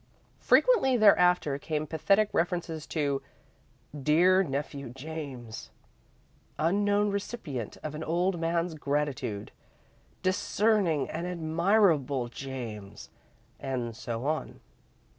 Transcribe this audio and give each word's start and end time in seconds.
Frequently, 0.39 0.97
thereafter, 0.97 1.59
came 1.59 1.85
pathetic 1.85 2.31
references 2.33 2.87
to 2.87 3.21
"Dear 3.95 4.41
Nephew 4.41 4.89
James," 4.89 5.69
"Unknown 6.57 7.11
Recipient 7.11 7.77
of 7.83 7.93
an 7.93 8.03
Old 8.03 8.39
Man's 8.39 8.73
Gratitude," 8.73 9.51
"Discerning 10.23 11.07
and 11.07 11.27
Admirable 11.27 12.29
James," 12.29 13.11
and 13.59 13.95
so 13.95 14.25
on. 14.25 14.59